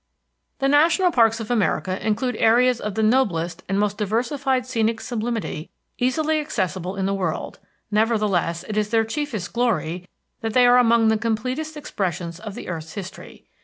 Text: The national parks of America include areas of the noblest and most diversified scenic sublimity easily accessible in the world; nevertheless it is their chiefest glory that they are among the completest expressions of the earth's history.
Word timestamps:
The 0.57 0.67
national 0.67 1.11
parks 1.11 1.39
of 1.39 1.51
America 1.51 2.03
include 2.03 2.35
areas 2.37 2.81
of 2.81 2.95
the 2.95 3.03
noblest 3.03 3.61
and 3.69 3.79
most 3.79 3.99
diversified 3.99 4.65
scenic 4.65 4.99
sublimity 4.99 5.69
easily 5.99 6.39
accessible 6.39 6.95
in 6.95 7.05
the 7.05 7.13
world; 7.13 7.59
nevertheless 7.91 8.65
it 8.67 8.77
is 8.77 8.89
their 8.89 9.05
chiefest 9.05 9.53
glory 9.53 10.07
that 10.39 10.53
they 10.55 10.65
are 10.65 10.79
among 10.79 11.09
the 11.09 11.17
completest 11.19 11.77
expressions 11.77 12.39
of 12.39 12.55
the 12.55 12.67
earth's 12.67 12.93
history. 12.93 13.45